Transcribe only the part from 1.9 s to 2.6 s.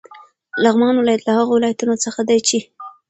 څخه دی چې: